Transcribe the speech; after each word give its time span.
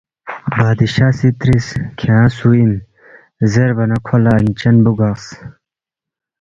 بادشاہ 0.57 1.13
سی 1.17 1.29
ترِس، 1.39 1.67
”کھیانگ 1.97 2.31
سُو 2.37 2.49
اِن؟“ 2.57 2.71
زیربا 3.51 3.83
نہ 3.89 3.97
کھو 4.05 4.17
لہ 4.23 4.33
انچن 4.41 4.75
بُوگقس 4.83 5.23